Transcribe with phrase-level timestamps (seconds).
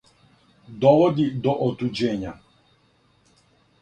[0.85, 2.33] Доводи до отуђења.